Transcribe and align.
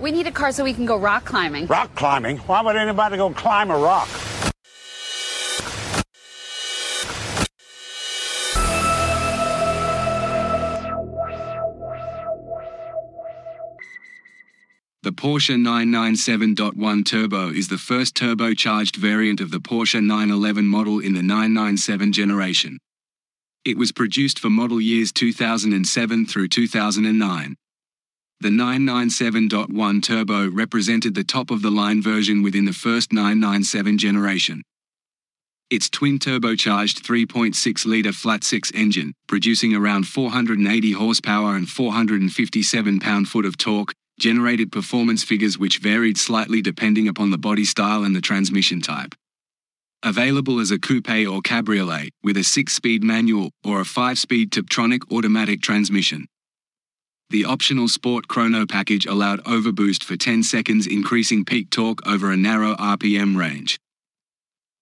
We 0.00 0.10
need 0.10 0.26
a 0.26 0.32
car 0.32 0.50
so 0.50 0.64
we 0.64 0.72
can 0.72 0.86
go 0.86 0.96
rock 0.96 1.26
climbing. 1.26 1.66
Rock 1.66 1.94
climbing? 1.94 2.38
Why 2.38 2.62
would 2.62 2.74
anybody 2.76 3.18
go 3.18 3.30
climb 3.30 3.70
a 3.70 3.76
rock? 3.76 4.08
The 15.02 15.12
Porsche 15.12 15.56
997.1 15.56 17.04
Turbo 17.04 17.48
is 17.50 17.68
the 17.68 17.78
first 17.78 18.14
turbocharged 18.14 18.96
variant 18.96 19.40
of 19.40 19.50
the 19.50 19.58
Porsche 19.58 20.02
911 20.02 20.64
model 20.66 20.98
in 20.98 21.14
the 21.14 21.22
997 21.22 22.12
generation. 22.12 22.78
It 23.64 23.76
was 23.76 23.92
produced 23.92 24.38
for 24.38 24.48
model 24.48 24.80
years 24.80 25.12
2007 25.12 26.26
through 26.26 26.48
2009. 26.48 27.56
The 28.42 28.48
997.1 28.48 30.02
Turbo 30.02 30.48
represented 30.50 31.14
the 31.14 31.22
top 31.22 31.50
of 31.50 31.60
the 31.60 31.70
line 31.70 32.00
version 32.00 32.42
within 32.42 32.64
the 32.64 32.72
first 32.72 33.12
997 33.12 33.98
generation. 33.98 34.62
Its 35.68 35.90
twin 35.90 36.18
turbocharged 36.18 37.02
3.6 37.02 37.84
litre 37.84 38.12
flat 38.12 38.42
six 38.42 38.72
engine, 38.74 39.12
producing 39.26 39.74
around 39.74 40.08
480 40.08 40.92
horsepower 40.92 41.54
and 41.54 41.68
457 41.68 42.98
pound 42.98 43.28
foot 43.28 43.44
of 43.44 43.58
torque, 43.58 43.92
generated 44.18 44.72
performance 44.72 45.22
figures 45.22 45.58
which 45.58 45.76
varied 45.76 46.16
slightly 46.16 46.62
depending 46.62 47.08
upon 47.08 47.30
the 47.30 47.36
body 47.36 47.66
style 47.66 48.04
and 48.04 48.16
the 48.16 48.22
transmission 48.22 48.80
type. 48.80 49.14
Available 50.02 50.60
as 50.60 50.70
a 50.70 50.78
coupe 50.78 51.10
or 51.28 51.42
cabriolet, 51.42 52.08
with 52.24 52.38
a 52.38 52.40
6-speed 52.40 53.04
manual 53.04 53.50
or 53.62 53.82
a 53.82 53.84
5-speed 53.84 54.50
Tiptronic 54.50 55.02
automatic 55.12 55.60
transmission. 55.60 56.26
The 57.30 57.44
optional 57.44 57.86
Sport 57.86 58.26
Chrono 58.26 58.66
package 58.66 59.06
allowed 59.06 59.44
overboost 59.44 60.02
for 60.02 60.16
10 60.16 60.42
seconds 60.42 60.88
increasing 60.88 61.44
peak 61.44 61.70
torque 61.70 62.04
over 62.04 62.32
a 62.32 62.36
narrow 62.36 62.74
RPM 62.74 63.36
range. 63.36 63.78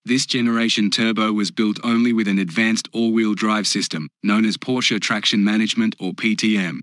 This 0.06 0.24
generation 0.24 0.91
turbo 0.91 1.30
was 1.30 1.50
built 1.50 1.78
only 1.84 2.14
with 2.14 2.26
an 2.26 2.38
advanced 2.38 2.88
all-wheel 2.94 3.34
drive 3.34 3.66
system, 3.66 4.08
known 4.22 4.46
as 4.46 4.56
Porsche 4.56 4.98
Traction 4.98 5.44
Management 5.44 5.94
or 6.00 6.12
PTM. 6.12 6.80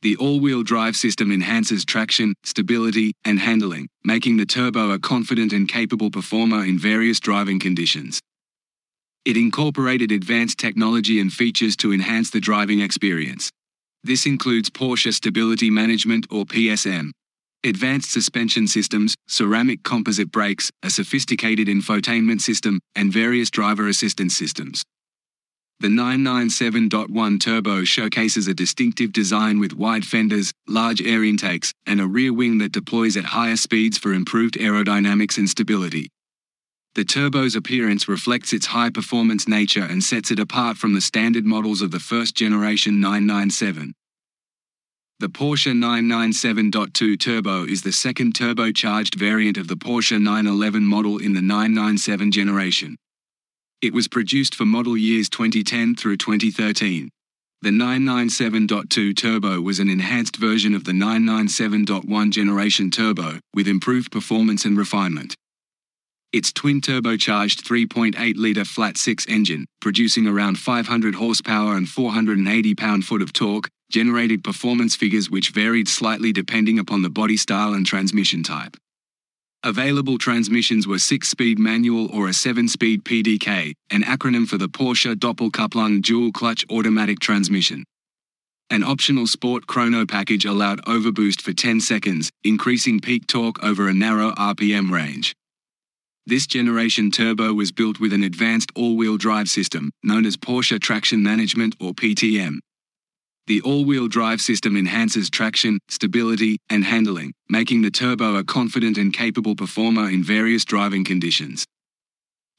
The 0.00 0.16
all-wheel 0.16 0.62
drive 0.62 0.96
system 0.96 1.30
enhances 1.30 1.84
traction, 1.84 2.32
stability, 2.44 3.12
and 3.26 3.38
handling, 3.38 3.86
making 4.02 4.38
the 4.38 4.46
turbo 4.46 4.92
a 4.92 4.98
confident 4.98 5.52
and 5.52 5.68
capable 5.68 6.10
performer 6.10 6.64
in 6.64 6.78
various 6.78 7.20
driving 7.20 7.60
conditions. 7.60 8.18
It 9.26 9.36
incorporated 9.36 10.10
advanced 10.10 10.58
technology 10.58 11.20
and 11.20 11.30
features 11.30 11.76
to 11.76 11.92
enhance 11.92 12.30
the 12.30 12.40
driving 12.40 12.80
experience. 12.80 13.50
This 14.02 14.24
includes 14.24 14.70
Porsche 14.70 15.12
Stability 15.12 15.68
Management 15.68 16.26
or 16.30 16.46
PSM, 16.46 17.10
advanced 17.64 18.10
suspension 18.10 18.66
systems, 18.66 19.14
ceramic 19.28 19.82
composite 19.82 20.32
brakes, 20.32 20.70
a 20.82 20.88
sophisticated 20.88 21.68
infotainment 21.68 22.40
system, 22.40 22.80
and 22.96 23.12
various 23.12 23.50
driver 23.50 23.88
assistance 23.88 24.34
systems. 24.34 24.82
The 25.80 25.88
997.1 25.88 27.40
Turbo 27.40 27.84
showcases 27.84 28.46
a 28.48 28.54
distinctive 28.54 29.12
design 29.12 29.58
with 29.58 29.74
wide 29.74 30.06
fenders, 30.06 30.52
large 30.66 31.02
air 31.02 31.24
intakes, 31.24 31.72
and 31.86 32.00
a 32.00 32.06
rear 32.06 32.32
wing 32.32 32.58
that 32.58 32.72
deploys 32.72 33.16
at 33.16 33.24
higher 33.24 33.56
speeds 33.56 33.98
for 33.98 34.12
improved 34.12 34.54
aerodynamics 34.54 35.38
and 35.38 35.48
stability. 35.48 36.08
The 36.96 37.04
Turbo's 37.04 37.54
appearance 37.54 38.08
reflects 38.08 38.52
its 38.52 38.66
high 38.66 38.90
performance 38.90 39.46
nature 39.46 39.84
and 39.84 40.02
sets 40.02 40.32
it 40.32 40.40
apart 40.40 40.76
from 40.76 40.92
the 40.92 41.00
standard 41.00 41.44
models 41.44 41.82
of 41.82 41.92
the 41.92 42.00
first 42.00 42.34
generation 42.34 43.00
997. 43.00 43.92
The 45.20 45.28
Porsche 45.28 45.72
997.2 45.72 47.20
Turbo 47.20 47.64
is 47.64 47.82
the 47.82 47.92
second 47.92 48.34
turbocharged 48.34 49.14
variant 49.14 49.56
of 49.56 49.68
the 49.68 49.76
Porsche 49.76 50.20
911 50.20 50.82
model 50.82 51.18
in 51.18 51.34
the 51.34 51.42
997 51.42 52.32
generation. 52.32 52.96
It 53.80 53.92
was 53.92 54.08
produced 54.08 54.56
for 54.56 54.66
model 54.66 54.96
years 54.96 55.28
2010 55.28 55.94
through 55.94 56.16
2013. 56.16 57.08
The 57.62 57.70
997.2 57.70 59.16
Turbo 59.16 59.60
was 59.60 59.78
an 59.78 59.88
enhanced 59.88 60.36
version 60.36 60.74
of 60.74 60.84
the 60.84 60.92
997.1 60.92 62.30
generation 62.30 62.90
Turbo, 62.90 63.38
with 63.54 63.68
improved 63.68 64.10
performance 64.10 64.64
and 64.64 64.76
refinement. 64.76 65.36
Its 66.32 66.52
twin 66.52 66.80
turbocharged 66.80 67.62
3.8 67.62 68.34
litre 68.36 68.64
flat 68.64 68.96
6 68.96 69.26
engine, 69.26 69.66
producing 69.80 70.28
around 70.28 70.60
500 70.60 71.16
horsepower 71.16 71.76
and 71.76 71.88
480 71.88 72.74
pound 72.76 73.04
foot 73.04 73.20
of 73.20 73.32
torque, 73.32 73.68
generated 73.90 74.44
performance 74.44 74.94
figures 74.94 75.28
which 75.28 75.50
varied 75.50 75.88
slightly 75.88 76.32
depending 76.32 76.78
upon 76.78 77.02
the 77.02 77.10
body 77.10 77.36
style 77.36 77.74
and 77.74 77.84
transmission 77.84 78.44
type. 78.44 78.76
Available 79.64 80.18
transmissions 80.18 80.86
were 80.86 80.96
6-speed 80.96 81.58
manual 81.58 82.06
or 82.16 82.28
a 82.28 82.30
7-speed 82.30 83.04
PDK, 83.04 83.74
an 83.90 84.02
acronym 84.02 84.46
for 84.46 84.56
the 84.56 84.68
Porsche 84.68 85.16
Doppelkupplung 85.16 86.00
dual-clutch 86.00 86.64
automatic 86.70 87.18
transmission. 87.18 87.84
An 88.70 88.84
optional 88.84 89.26
Sport 89.26 89.66
Chrono 89.66 90.06
package 90.06 90.44
allowed 90.44 90.80
overboost 90.84 91.42
for 91.42 91.52
10 91.52 91.80
seconds, 91.80 92.30
increasing 92.44 93.00
peak 93.00 93.26
torque 93.26 93.62
over 93.64 93.88
a 93.88 93.92
narrow 93.92 94.30
RPM 94.30 94.92
range. 94.92 95.34
This 96.30 96.46
generation 96.46 97.10
turbo 97.10 97.52
was 97.54 97.72
built 97.72 97.98
with 97.98 98.12
an 98.12 98.22
advanced 98.22 98.70
all-wheel 98.76 99.16
drive 99.16 99.48
system, 99.48 99.90
known 100.04 100.24
as 100.24 100.36
Porsche 100.36 100.80
Traction 100.80 101.24
Management 101.24 101.74
or 101.80 101.92
PTM. 101.92 102.60
The 103.48 103.60
all-wheel 103.62 104.06
drive 104.06 104.40
system 104.40 104.76
enhances 104.76 105.28
traction, 105.28 105.80
stability, 105.88 106.58
and 106.70 106.84
handling, 106.84 107.32
making 107.48 107.82
the 107.82 107.90
Turbo 107.90 108.36
a 108.36 108.44
confident 108.44 108.96
and 108.96 109.12
capable 109.12 109.56
performer 109.56 110.08
in 110.08 110.22
various 110.22 110.64
driving 110.64 111.02
conditions. 111.02 111.64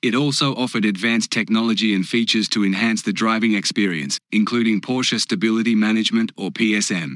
It 0.02 0.16
also 0.16 0.54
offered 0.54 0.84
advanced 0.84 1.32
technology 1.32 1.96
and 1.96 2.06
features 2.06 2.50
to 2.50 2.66
enhance 2.66 3.04
the 3.04 3.14
driving 3.14 3.54
experience, 3.54 4.18
including 4.34 4.82
Porsche 4.82 5.18
Stability 5.18 5.76
Management 5.76 6.34
or 6.36 6.50
PSM. 6.50 7.16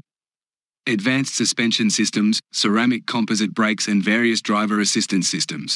Advanced 0.87 1.35
suspension 1.35 1.89
systems, 1.89 2.39
ceramic 2.53 3.05
composite 3.05 3.53
brakes 3.53 3.89
and 3.89 4.01
various 4.01 4.41
driver 4.41 4.79
assistance 4.79 5.27
systems. 5.27 5.75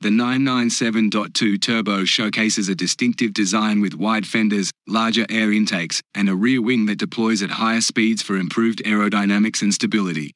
The 0.00 0.10
997.2 0.10 1.60
Turbo 1.60 2.04
showcases 2.04 2.68
a 2.68 2.74
distinctive 2.74 3.32
design 3.32 3.80
with 3.80 3.94
wide 3.94 4.26
fenders, 4.26 4.70
larger 4.86 5.24
air 5.30 5.50
intakes, 5.50 6.02
and 6.14 6.28
a 6.28 6.34
rear 6.34 6.60
wing 6.60 6.86
that 6.86 6.98
deploys 6.98 7.42
at 7.42 7.50
higher 7.50 7.80
speeds 7.80 8.22
for 8.22 8.36
improved 8.36 8.82
aerodynamics 8.84 9.62
and 9.62 9.72
stability. 9.72 10.34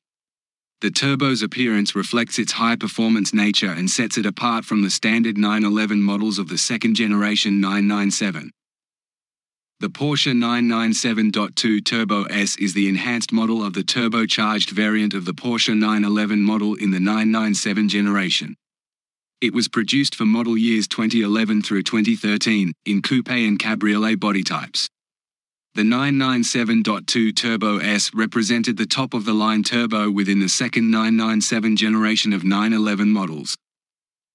The 0.81 0.91
Turbo's 0.93 1.43
appearance 1.43 1.97
reflects 1.97 2.39
its 2.39 2.53
high-performance 2.53 3.35
nature 3.35 3.73
and 3.73 3.91
sets 3.91 4.17
it 4.17 4.25
apart 4.25 4.65
from 4.65 4.83
the 4.83 4.91
standard 4.91 5.37
911 5.37 6.01
models 6.01 6.39
of 6.39 6.49
the 6.49 6.57
second 6.57 6.95
generation 6.95 7.61
997. 7.61 8.53
The 9.81 9.89
Porsche 9.89 10.33
997.2 10.33 11.85
Turbo 11.85 12.25
S 12.25 12.57
is 12.57 12.75
the 12.75 12.89
enhanced 12.89 13.33
model 13.33 13.65
of 13.65 13.75
the 13.75 13.83
turbocharged 13.83 14.71
variant 14.71 15.15
of 15.15 15.25
the 15.25 15.35
Porsche 15.35 15.77
911 15.77 16.43
model 16.43 16.75
in 16.75 16.91
the 16.91 17.01
997 17.01 17.89
generation. 17.89 18.57
It 19.41 19.55
was 19.55 19.69
produced 19.69 20.17
for 20.17 20.25
model 20.25 20.59
years 20.59 20.89
2011 20.89 21.63
through 21.63 21.85
2013 21.85 22.73
in 22.87 23.03
coupe 23.03 23.31
and 23.31 23.57
cabriolet 23.57 24.19
body 24.19 24.43
types. 24.43 24.89
The 25.77 25.83
997.2 25.83 27.37
Turbo 27.37 27.79
S 27.79 28.13
represented 28.13 28.77
the 28.77 28.87
top 28.87 29.15
of 29.15 29.25
the 29.25 29.35
line 29.35 29.63
turbo 29.63 30.11
within 30.11 30.41
the 30.41 30.49
second 30.49 30.91
997 30.91 31.77
generation 31.77 32.33
of 32.33 32.43
911 32.43 33.11
models. 33.11 33.55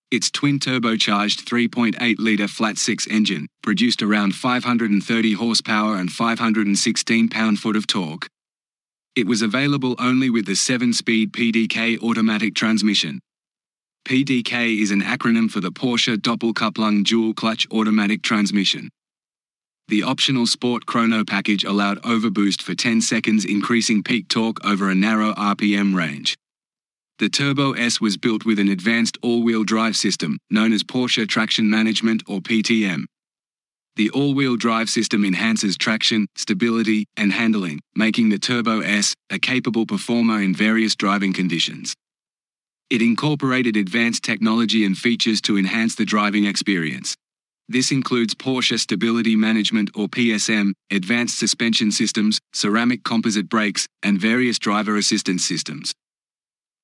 Its 0.09 0.31
twin 0.31 0.57
turbocharged 0.57 1.43
3.8 1.43 2.15
litre 2.17 2.47
flat 2.47 2.77
6 2.77 3.05
engine 3.07 3.49
produced 3.61 4.01
around 4.01 4.35
530 4.35 5.33
horsepower 5.33 5.97
and 5.97 6.13
516 6.13 7.27
pound 7.27 7.59
foot 7.59 7.75
of 7.75 7.87
torque. 7.87 8.29
It 9.17 9.27
was 9.27 9.41
available 9.41 9.97
only 9.99 10.29
with 10.29 10.45
the 10.45 10.55
7 10.55 10.93
speed 10.93 11.33
PDK 11.33 12.01
automatic 12.01 12.55
transmission, 12.55 13.19
PDK 14.05 14.81
is 14.81 14.91
an 14.91 15.01
acronym 15.01 15.49
for 15.49 15.61
the 15.61 15.71
Porsche 15.71 16.17
Doppelkupplung 16.17 17.05
dual 17.05 17.33
clutch 17.33 17.65
automatic 17.71 18.21
transmission. 18.21 18.89
The 19.87 20.03
optional 20.03 20.45
Sport 20.45 20.85
Chrono 20.85 21.23
package 21.23 21.63
allowed 21.63 22.01
overboost 22.01 22.61
for 22.61 22.75
10 22.75 22.99
seconds 22.99 23.45
increasing 23.45 24.03
peak 24.03 24.27
torque 24.27 24.63
over 24.65 24.89
a 24.89 24.95
narrow 24.95 25.31
RPM 25.35 25.95
range. 25.95 26.35
The 27.19 27.29
Turbo 27.29 27.71
S 27.71 28.01
was 28.01 28.17
built 28.17 28.43
with 28.45 28.59
an 28.59 28.67
advanced 28.67 29.17
all-wheel 29.21 29.63
drive 29.63 29.95
system, 29.95 30.37
known 30.49 30.73
as 30.73 30.83
Porsche 30.83 31.25
Traction 31.25 31.69
Management 31.69 32.23
or 32.27 32.41
PTM. 32.41 33.05
The 33.95 34.09
all-wheel 34.09 34.57
drive 34.57 34.89
system 34.89 35.23
enhances 35.23 35.77
traction, 35.77 36.27
stability, 36.35 37.05
and 37.15 37.31
handling, 37.31 37.79
making 37.95 38.29
the 38.29 38.39
Turbo 38.39 38.81
S 38.81 39.13
a 39.29 39.39
capable 39.39 39.85
performer 39.85 40.41
in 40.41 40.53
various 40.53 40.93
driving 40.93 41.31
conditions. 41.31 41.93
It 42.93 43.01
incorporated 43.01 43.75
advanced 43.75 44.23
technology 44.23 44.85
and 44.85 44.95
features 44.95 45.41
to 45.41 45.57
enhance 45.57 45.95
the 45.95 46.05
driving 46.05 46.45
experience. 46.45 47.15
This 47.67 47.91
includes 47.91 48.35
Porsche 48.35 48.79
Stability 48.79 49.35
Management 49.35 49.89
or 49.95 50.07
PSM, 50.07 50.73
advanced 50.91 51.39
suspension 51.39 51.91
systems, 51.91 52.39
ceramic 52.53 53.03
composite 53.03 53.49
brakes, 53.49 53.87
and 54.03 54.21
various 54.21 54.59
driver 54.59 54.95
assistance 54.95 55.43
systems. 55.43 55.91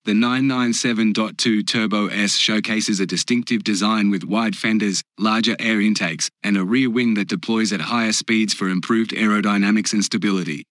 The 0.06 0.14
997.2 0.14 1.68
Turbo 1.68 2.08
S 2.08 2.38
showcases 2.38 3.00
a 3.00 3.06
distinctive 3.06 3.64
design 3.64 4.10
with 4.10 4.24
wide 4.24 4.56
fenders, 4.56 5.04
larger 5.20 5.56
air 5.60 5.80
intakes, 5.80 6.28
and 6.42 6.58
a 6.58 6.66
rear 6.66 6.90
wing 6.90 7.14
that 7.14 7.28
deploys 7.28 7.72
at 7.72 7.82
higher 7.82 8.14
speeds 8.14 8.56
for 8.56 8.68
improved 8.68 9.12
aerodynamics 9.12 9.94
and 9.94 10.04
stability. 10.04 10.66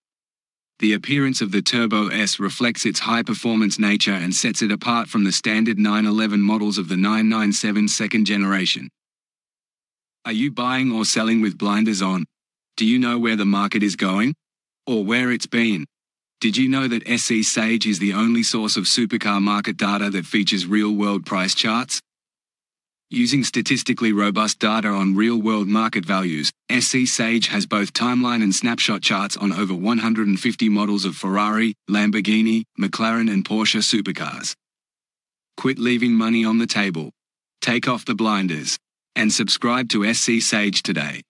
The 0.81 0.93
appearance 0.93 1.41
of 1.41 1.51
the 1.51 1.61
Turbo 1.61 2.07
S 2.07 2.39
reflects 2.39 2.87
its 2.87 3.01
high 3.01 3.25
performance 3.25 3.81
nature 3.81 4.13
and 4.13 4.33
sets 4.33 4.63
it 4.63 4.71
apart 4.71 5.09
from 5.09 5.25
the 5.25 5.33
standard 5.33 5.77
911 5.77 6.41
models 6.41 6.79
of 6.79 6.89
the 6.89 6.97
997 6.97 7.89
second 7.89 8.27
generation. 8.27 8.89
Are 10.25 10.33
you 10.33 10.53
buying 10.53 10.93
or 10.93 11.05
selling 11.05 11.41
with 11.41 11.59
blinders 11.59 12.01
on? 12.01 12.27
Do 12.77 12.87
you 12.87 13.01
know 13.01 13.19
where 13.19 13.35
the 13.35 13.45
market 13.45 13.83
is 13.83 13.97
going? 13.97 14.35
Or 14.87 15.05
where 15.05 15.33
it's 15.33 15.47
been? 15.47 15.85
Did 16.41 16.57
you 16.57 16.69
know 16.69 16.87
that 16.87 17.09
SC 17.09 17.43
Sage 17.43 17.87
is 17.87 17.99
the 17.99 18.13
only 18.13 18.45
source 18.45 18.77
of 18.77 18.85
supercar 18.85 19.43
market 19.43 19.77
data 19.77 20.11
that 20.11 20.27
features 20.27 20.65
real 20.65 20.95
world 20.95 21.27
price 21.27 21.57
charts? 21.57 22.01
Using 23.11 23.43
statistically 23.43 24.13
robust 24.13 24.59
data 24.59 24.89
on 24.89 25.17
real 25.17 25.41
world 25.41 25.67
market 25.67 26.05
values, 26.05 26.53
SC 26.71 27.07
Sage 27.07 27.49
has 27.49 27.65
both 27.65 27.95
timeline 27.95 28.43
and 28.43 28.55
snapshot 28.55 29.01
charts 29.01 29.35
on 29.35 29.51
over 29.51 29.73
150 29.73 30.69
models 30.69 31.07
of 31.07 31.17
Ferrari, 31.17 31.75
Lamborghini, 31.89 32.65
McLaren, 32.79 33.33
and 33.33 33.47
Porsche 33.47 33.81
supercars. 33.81 34.55
Quit 35.57 35.79
leaving 35.79 36.13
money 36.13 36.45
on 36.45 36.59
the 36.59 36.67
table. 36.67 37.11
Take 37.63 37.89
off 37.89 38.05
the 38.05 38.15
blinders. 38.15 38.77
And 39.17 39.33
subscribe 39.33 39.89
to 39.89 40.13
SC 40.13 40.43
Sage 40.43 40.83
today. 40.83 41.23